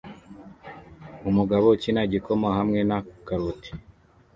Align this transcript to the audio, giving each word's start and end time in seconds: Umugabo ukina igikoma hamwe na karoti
Umugabo 1.29 1.65
ukina 1.75 2.01
igikoma 2.07 2.47
hamwe 2.57 2.79
na 2.89 2.97
karoti 3.27 3.71